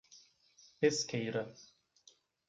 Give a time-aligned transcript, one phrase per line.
[0.79, 1.53] Pesqueira